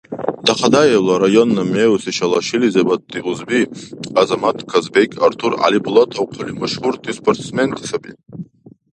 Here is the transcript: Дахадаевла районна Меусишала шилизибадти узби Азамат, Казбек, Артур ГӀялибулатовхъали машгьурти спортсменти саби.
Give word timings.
Дахадаевла 0.45 1.15
районна 1.23 1.61
Меусишала 1.75 2.39
шилизибадти 2.47 3.19
узби 3.31 3.61
Азамат, 4.21 4.57
Казбек, 4.71 5.11
Артур 5.27 5.53
ГӀялибулатовхъали 5.59 6.57
машгьурти 6.61 7.11
спортсменти 7.19 7.83
саби. 7.89 8.11